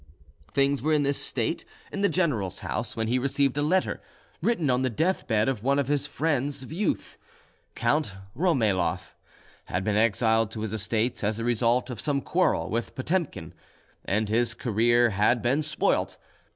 Things 0.51 0.81
were 0.81 0.93
in 0.93 1.03
this 1.03 1.21
state 1.21 1.63
in 1.91 2.01
the 2.01 2.09
general's 2.09 2.61
house 2.61 2.95
when 2.95 3.07
he 3.07 3.19
received 3.19 3.55
a 3.55 3.61
letter, 3.61 4.01
written 4.41 4.67
on 4.71 4.81
the 4.81 4.89
deathbed 4.89 5.47
of 5.47 5.61
one 5.61 5.77
of 5.77 5.85
the 5.85 5.99
friends 5.99 6.63
of 6.63 6.71
his 6.71 6.79
youth. 6.79 7.17
Count 7.75 8.15
Romayloff 8.33 9.15
had 9.65 9.83
been 9.83 9.95
exiled 9.97 10.49
to 10.49 10.61
his 10.61 10.73
estates, 10.73 11.23
as 11.23 11.37
a 11.37 11.45
result 11.45 11.91
of 11.91 12.01
some 12.01 12.19
quarrel 12.19 12.67
with 12.71 12.95
Potemkin, 12.95 13.53
and 14.03 14.27
his 14.27 14.55
career 14.55 15.11
had 15.11 15.39
been 15.39 15.61
spoilt. 15.61 16.17